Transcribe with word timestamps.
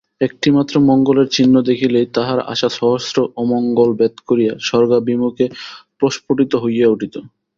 একটিমাত্র 0.21 0.73
মঙ্গলের 0.89 1.27
চিহ্ন 1.27 1.55
দেখিলেই 1.69 2.07
তাঁহার 2.15 2.39
আশা 2.53 2.69
সহস্র 2.77 3.17
অমঙ্গল 3.35 3.89
ভেদ 3.99 4.15
করিয়া 4.27 4.53
স্বর্গাভিমুখে 4.67 5.45
প্রস্ফুটিত 5.99 6.51
হইয়া 6.63 6.87
উঠিত। 6.89 7.15